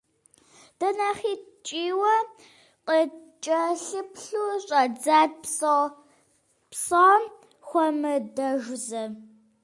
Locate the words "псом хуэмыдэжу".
6.71-8.77